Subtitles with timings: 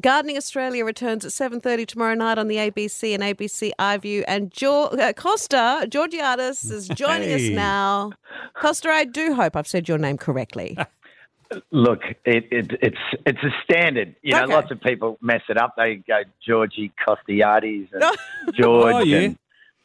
[0.00, 4.24] Gardening Australia returns at 7.30 tomorrow night on the ABC and ABC iView.
[4.26, 8.12] And jo- uh, Costa Georgiadis is joining us now.
[8.54, 10.78] Costa, I do hope I've said your name correctly.
[11.70, 14.16] Look, it, it, it's it's a standard.
[14.22, 14.54] You know, Okay.
[14.54, 15.74] lots of people mess it up.
[15.76, 18.02] They go Georgie Costiades and
[18.54, 19.18] George Oh, yeah.
[19.18, 19.38] and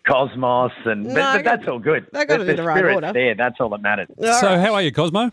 [0.07, 2.07] Cosmos, and but, No, I but got- that's all good.
[2.13, 3.11] I got the, it in the right order.
[3.11, 4.07] There, that's all that matters.
[4.17, 5.31] So, how are you, Cosmo?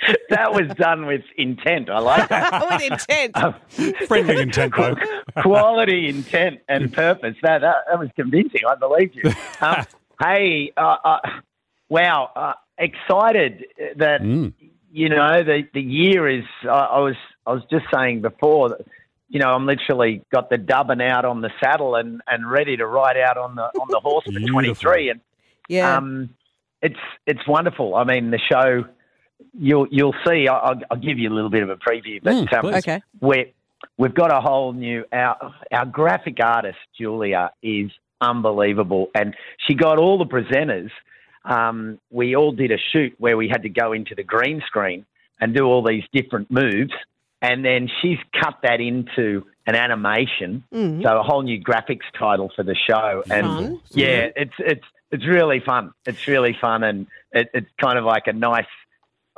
[0.30, 1.90] that was done with intent.
[1.90, 2.62] I like that.
[2.70, 4.06] With intent.
[4.06, 4.94] Friendly intent, though.
[5.42, 7.36] Quality, intent, and purpose.
[7.42, 8.60] That, that that was convincing.
[8.68, 9.32] I believe you.
[9.60, 9.84] Um,
[10.22, 11.18] hey, uh, uh,
[11.88, 12.30] wow!
[12.36, 13.64] Uh, excited
[13.96, 14.52] that Mm.
[14.92, 16.44] you know the the year is.
[16.64, 18.70] I I was I was just saying before.
[18.70, 18.86] That,
[19.30, 22.86] you know, I'm literally got the dubbing out on the saddle and, and ready to
[22.86, 25.10] ride out on the on the horse for 23.
[25.10, 25.20] And
[25.68, 25.96] Yeah.
[25.98, 26.30] um,
[26.80, 27.94] it's it's wonderful.
[27.94, 28.86] I mean, the show
[29.58, 30.48] you'll you'll see.
[30.48, 33.00] I- I'll, I'll give you a little bit of a preview, but Mm, um, okay.
[33.20, 33.52] we
[33.96, 37.90] we've got a whole new our our graphic artist Julia is
[38.20, 39.34] unbelievable, and
[39.66, 40.90] she got all the presenters.
[41.44, 45.06] Um, we all did a shoot where we had to go into the green screen
[45.40, 46.92] and do all these different moves,
[47.40, 51.02] and then she's cut that into an animation, Mm.
[51.02, 53.22] so a whole new graphics title for the show.
[53.30, 53.80] And Fun.
[53.90, 55.92] yeah, it's it's it's really fun.
[56.06, 58.66] It's really fun, and it, it's kind of like a nice,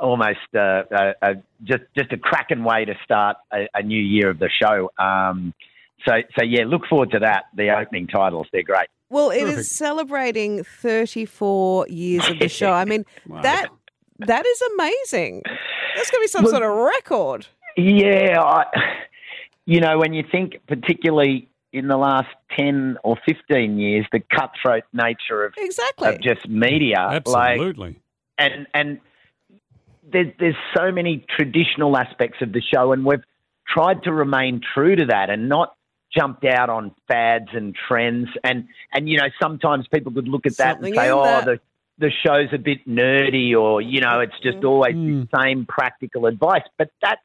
[0.01, 0.59] almost uh,
[0.93, 4.49] uh, uh, just just a cracking way to start a, a new year of the
[4.49, 4.89] show.
[4.97, 5.53] Um,
[6.05, 7.45] so so yeah, look forward to that.
[7.55, 8.87] The opening titles, they're great.
[9.09, 9.67] Well, it is Perfect.
[9.67, 12.71] celebrating 34 years of the show.
[12.71, 13.41] I mean, Wow.
[13.41, 13.67] that
[14.19, 15.41] that is amazing.
[15.95, 17.47] That's going to be some sort of record.
[17.77, 18.65] Yeah, I,
[19.65, 24.83] you know when you think particularly in the last ten or fifteen years, the cutthroat
[24.93, 26.09] nature of, Exactly.
[26.09, 27.99] of just media, like Absolutely.
[28.37, 28.99] and and
[30.03, 33.23] there's there's so many traditional aspects of the show, and we've
[33.67, 35.75] tried to remain true to that and not
[36.15, 38.27] jumped out on fads and trends.
[38.43, 41.45] And and you know sometimes people could look at that Something and say, oh, that.
[41.45, 41.59] the
[41.97, 45.29] the show's a bit nerdy, or you know, it's just always Mm.
[45.31, 46.63] the same practical advice.
[46.77, 47.21] But that's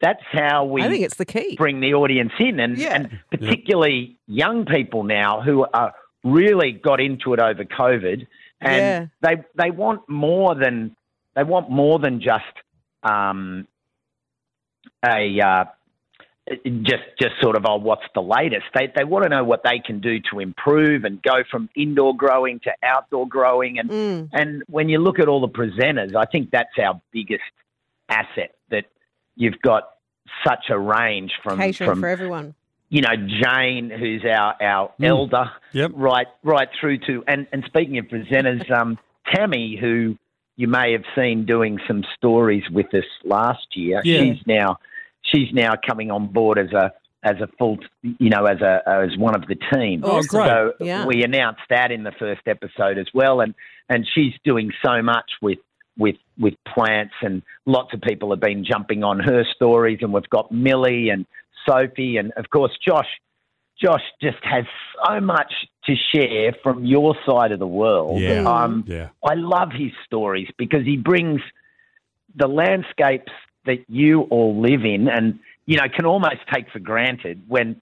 [0.00, 1.56] that's how we I think it's the key.
[1.56, 2.94] bring the audience in, and, Yeah.
[2.94, 5.92] and particularly young people now who are
[6.24, 8.26] really got into it over COVID,
[8.60, 9.06] and Yeah.
[9.20, 10.94] they they want more than
[11.38, 12.42] they want more than just
[13.04, 13.68] um,
[15.04, 15.64] a uh,
[16.82, 18.64] just just sort of oh what's the latest.
[18.74, 22.16] They they want to know what they can do to improve and go from indoor
[22.16, 24.28] growing to outdoor growing, and Mm.
[24.32, 27.44] and when you look at all the presenters, I think that's our biggest
[28.08, 28.86] asset that
[29.36, 29.90] you've got
[30.44, 32.54] such a range from Catering from for everyone.
[32.88, 35.04] you know Jane, who's our our Mm.
[35.06, 35.92] elder, Yep.
[35.94, 38.98] right right through to and and speaking of presenters, um,
[39.32, 40.16] Tammy, who
[40.58, 44.20] you may have seen doing some stories with us last year, Yeah.
[44.20, 44.78] she's now
[45.22, 46.92] she's now coming on board as a
[47.22, 50.02] as a full you know as a as one of the team.
[50.04, 50.46] Oh, great.
[50.48, 51.06] So Yeah.
[51.06, 53.54] we announced that in the first episode as well, and
[53.88, 55.58] and she's doing so much with
[55.96, 60.28] with with plants, and lots of people have been jumping on her stories, and we've
[60.28, 61.24] got Millie and
[61.68, 63.08] Sophie, and of course Josh.
[63.80, 64.64] Josh just has
[65.06, 65.52] so much
[65.86, 68.20] to share from your side of the world.
[68.20, 68.42] Yeah.
[68.44, 69.08] Um, Yeah.
[69.24, 71.40] I love his stories because he brings
[72.34, 73.32] the landscapes
[73.66, 77.80] that you all live in and, you know, can almost take for granted when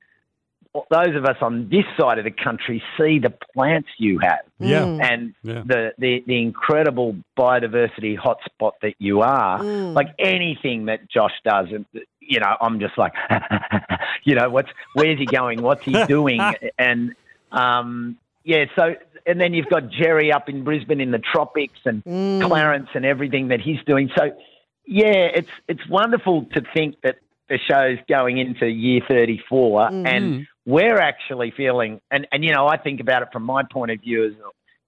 [0.90, 4.82] those of us on this side of the country see the plants you have Yeah.
[4.82, 5.02] Mm.
[5.10, 5.62] and Yeah.
[5.64, 9.58] the, the, the incredible biodiversity hotspot that you are.
[9.60, 9.94] Mm.
[9.94, 11.86] Like anything that Josh does, and
[12.20, 13.12] you know, I'm just like,
[14.26, 15.62] you know, what's where's he going?
[15.62, 16.40] What's he doing?
[16.78, 17.14] and
[17.52, 18.94] um, yeah, so
[19.26, 22.46] and then you've got Jerry up in Brisbane in the tropics, and Mm.
[22.46, 24.10] Clarence and everything that he's doing.
[24.18, 24.32] So
[24.84, 27.16] yeah, it's it's wonderful to think that
[27.48, 30.06] the show's going into year 34 Mhm.
[30.08, 33.92] and we're actually feeling and, and you know I think about it from my point
[33.92, 34.32] of view as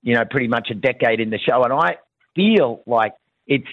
[0.02, 1.98] you know pretty much a decade in the show and I
[2.34, 3.14] feel like
[3.46, 3.68] it's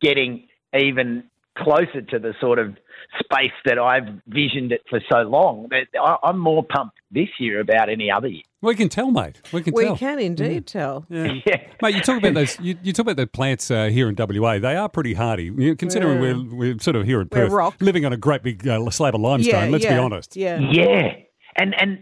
[0.00, 1.24] getting even
[1.58, 2.76] closer to the sort of
[3.18, 5.66] space that I've visioned it for so long.
[5.70, 8.42] That I- I'm more pumped this year about any other year.
[8.62, 9.40] We can tell, mate.
[9.52, 9.96] We can We tell.
[9.96, 11.06] can indeed tell.
[11.08, 11.32] Yeah.
[11.46, 11.56] Yeah.
[11.82, 12.58] Mate, you talk about those.
[12.60, 14.58] You, you talk about the plants uh, here in WA.
[14.58, 16.34] They are pretty hardy, you know, considering Yeah.
[16.34, 17.74] we're we're sort of here in We're Perth, rock.
[17.80, 19.64] living on a great big uh, slab of limestone.
[19.64, 20.36] yeah, let's yeah, be honest.
[20.36, 20.58] Yeah.
[20.60, 21.12] Yeah,
[21.56, 21.98] and and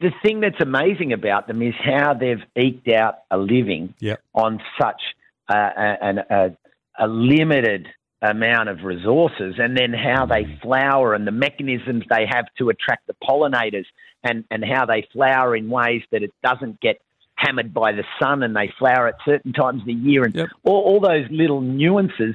[0.00, 4.20] the thing that's amazing about them is how they've eked out a living Yep.
[4.34, 5.00] on such
[5.48, 6.56] uh, a, an- a,
[6.98, 7.88] a limited
[8.22, 13.06] amount of resources, and then how they flower and the mechanisms they have to attract
[13.06, 13.86] the pollinators,
[14.22, 17.00] and and how they flower in ways that it doesn't get
[17.36, 20.48] hammered by the sun, and they flower at certain times of the year, and Yep.
[20.64, 22.34] all, all those little nuances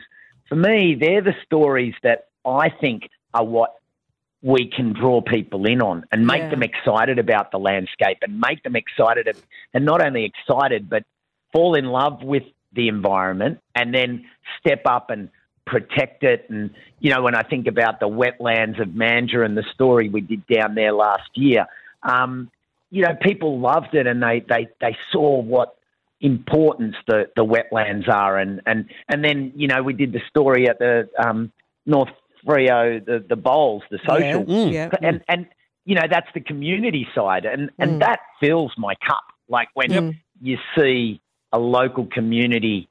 [0.50, 3.76] for me, they're the stories that I think are what
[4.42, 6.50] we can draw people in on and make Yeah.
[6.50, 9.42] them excited about the landscape and make them excited and-
[9.74, 11.04] and not only excited but
[11.52, 12.44] fall in love with
[12.74, 14.26] the environment and then
[14.60, 15.30] step up and
[15.70, 19.66] protect it and you know when I think about the wetlands of Mandurah and the
[19.76, 21.68] story we did down there last year
[22.04, 22.50] um,
[22.90, 25.70] you know people loved it and they they they saw what
[26.22, 30.68] importance the, the wetlands are and, and and then you know we did the story
[30.68, 31.52] at the um,
[31.86, 32.10] North
[32.46, 34.74] Freo the the bowls the social Mm.
[34.74, 34.90] Yeah.
[35.02, 35.46] and and
[35.86, 38.00] you know that's the community side and and Mm.
[38.00, 40.04] that fills my cup like when Yep.
[40.42, 41.22] you see
[41.54, 42.90] a local community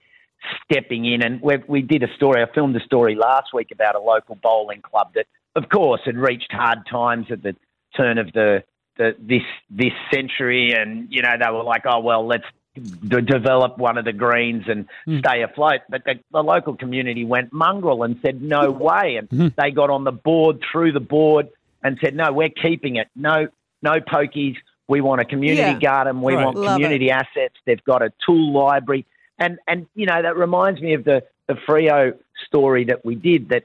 [0.64, 1.22] stepping in.
[1.22, 4.36] And we we did a story I filmed a story last week about a local
[4.36, 5.26] bowling club that
[5.56, 7.56] of course had reached hard times at the
[7.96, 8.64] turn of the,
[8.96, 10.72] the this this century.
[10.72, 14.64] And you know they were like oh well let's d- develop one of the greens
[14.68, 15.18] and hmm.
[15.18, 15.80] stay afloat.
[15.88, 19.16] But the, the local community went mongrel and said no way.
[19.16, 19.48] And hmm.
[19.56, 21.48] they got on the board through the board
[21.82, 23.08] and said no we're keeping it.
[23.14, 23.48] No
[23.82, 24.56] no pokies.
[24.88, 25.78] We want a community Yeah.
[25.78, 26.22] garden.
[26.22, 26.44] We Right.
[26.44, 27.54] want Love community assets.
[27.66, 29.04] They've got a tool library
[29.38, 32.12] and and you know that reminds me of the the Freo
[32.46, 33.64] story that we did that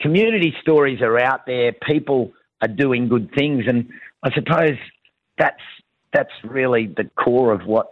[0.00, 2.32] community stories are out there people
[2.62, 3.88] are doing good things and
[4.22, 4.76] I suppose
[5.38, 5.60] that's
[6.12, 7.88] that's really the core of what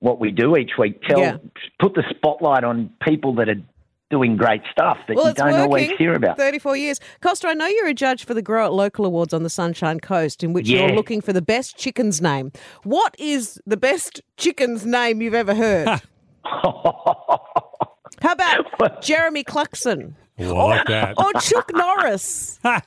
[0.00, 1.36] what we do each week tell Yeah.
[1.80, 3.60] put the spotlight on people that are
[4.10, 6.98] doing great stuff that Well, you don't always hear about 34 years.
[7.20, 10.00] Costa, I know you're a judge for the Grow It Local Awards on the Sunshine
[10.00, 10.86] Coast, in which Yeah.
[10.86, 12.50] you're looking for the best chicken's name.
[12.84, 16.00] What is the best chicken's name you've ever heard?
[18.20, 21.14] How about Jeremy Cluckson Oh, I like that.
[21.18, 22.60] or Chuck Norris?
[22.64, 22.80] oh,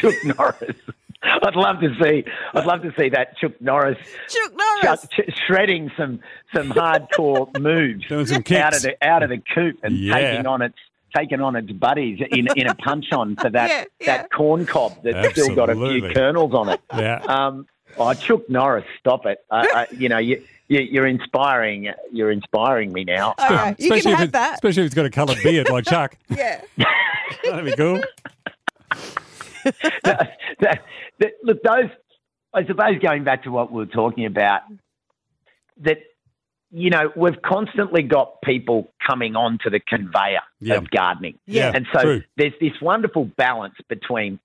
[0.00, 0.76] Chuck Norris
[1.22, 3.98] I'd love to see I'd love to see that Chuck Norris
[4.28, 5.00] Chuck Norris.
[5.02, 6.20] Chuck, ch- shredding some
[6.54, 10.14] some hardcore moves Doing some out of the out of the coop and Yeah.
[10.14, 10.76] taking on its
[11.16, 14.16] taking on its buddies in in a punch on for that Yeah, yeah.
[14.18, 16.80] that corn cob that's still got a few kernels on it.
[16.94, 17.20] Yeah.
[17.26, 17.66] Um,
[17.98, 19.38] oh, Chuck Norris, stop it!
[19.50, 23.34] Uh, uh, you know you, you you're inspiring you're inspiring me now.
[23.38, 24.54] Okay, you especially can if have it- that.
[24.54, 26.16] Especially if it's got a coloured beard like Chuck.
[26.28, 26.60] Yeah.
[27.44, 28.00] That'd be cool.
[30.04, 30.84] that, that,
[31.20, 31.90] that- look, those,
[32.54, 34.62] I suppose, going back to what we were talking about,
[35.82, 35.98] that,
[36.70, 40.76] you know, we've constantly got people coming onto the conveyor Yeah.
[40.76, 41.38] of gardening.
[41.46, 42.22] Yeah, And so true.
[42.36, 44.38] there's this wonderful balance between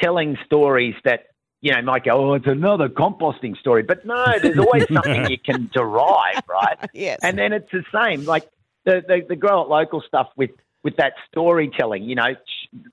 [0.00, 1.24] telling stories that,
[1.60, 3.82] you know, might go, oh, it's another composting story.
[3.82, 6.78] But no, there's always something you can derive, right?
[6.92, 7.18] Yes.
[7.22, 8.48] And then it's the same, like
[8.84, 10.50] the the, the grow it local stuff with
[10.82, 12.04] with that storytelling.
[12.04, 12.34] You know,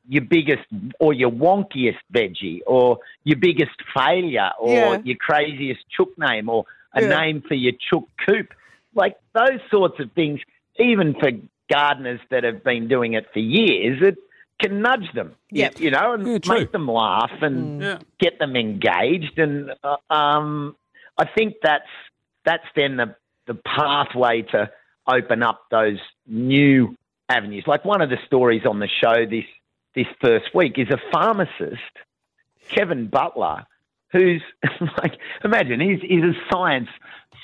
[0.08, 0.64] your biggest
[1.00, 5.02] or your wonkiest veggie, or your biggest failure, or Yeah.
[5.04, 7.08] your craziest chook name, or a Yeah.
[7.08, 8.54] name for your chook coop.
[8.94, 10.40] Like those sorts of things,
[10.80, 11.32] even for
[11.72, 14.18] gardeners that have been doing it for years, it
[14.60, 15.36] can nudge them.
[15.52, 15.80] you- Yep.
[15.80, 18.00] You, know, and Yeah, make them laugh and Yeah.
[18.20, 19.38] get them engaged.
[19.38, 20.76] And uh, um,
[21.18, 21.90] I think that's
[22.46, 23.16] that's then the
[23.48, 24.70] the pathway to
[25.08, 26.96] open up those new
[27.30, 27.64] avenues.
[27.68, 29.46] Like one of the stories on the show this
[29.96, 31.82] this first week is a pharmacist,
[32.70, 33.66] Kevin Butler,
[34.12, 34.42] who's
[34.98, 36.90] like imagine he's he's a science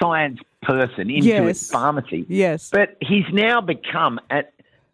[0.01, 1.69] science person into Yes.
[1.69, 2.25] pharmacy.
[2.29, 2.69] Yes.
[2.71, 4.43] But he's now become a,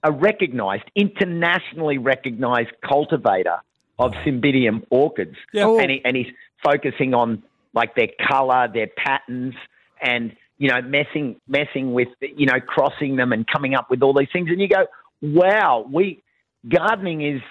[0.07, 3.57] a recognised, internationally recognised cultivator
[3.99, 5.35] of Cymbidium orchids.
[5.51, 5.65] Yeah.
[5.65, 5.79] Oh.
[5.79, 6.27] And, he, and he's
[6.63, 9.53] focusing on like their colour, their patterns,
[10.01, 14.13] and you know messing messing with you know crossing them and coming up with all
[14.13, 14.49] these things.
[14.49, 14.85] And you go,
[15.21, 16.23] wow, we
[16.67, 17.41] gardening is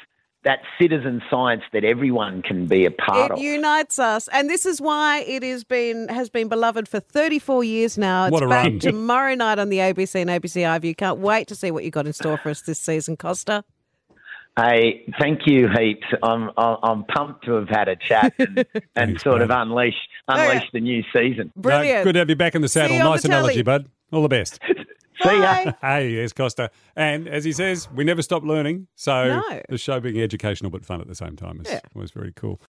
[0.46, 3.38] that citizen science that everyone can be a part It of.
[3.38, 7.64] It unites us, and this is why it has been has been beloved for 34
[7.64, 8.26] years now.
[8.26, 8.78] It's What a back run.
[8.78, 10.96] tomorrow night on the ABC and ABC iView.
[10.96, 13.64] Can't wait to see what you got in store for us this season, Costa.
[14.56, 16.06] Hey, thank you heaps.
[16.22, 19.56] I'm I'm I'm pumped to have had a chat and, and Thanks, sort of mate.
[19.62, 19.94] unleash
[20.28, 20.62] oh, yeah.
[20.72, 21.52] the new season.
[21.56, 22.04] No, Brilliant.
[22.04, 22.96] good to have you back in the saddle.
[22.98, 23.62] Nice the analogy, telly.
[23.64, 23.88] bud.
[24.12, 24.60] All the best.
[25.22, 25.72] See ya.
[25.80, 26.70] Hey, yes, Costa.
[26.94, 28.86] And as he says, we never stop learning.
[28.94, 29.60] So No.
[29.68, 31.80] the show being educational but fun at the same time is Yeah.
[31.94, 32.60] was very cool.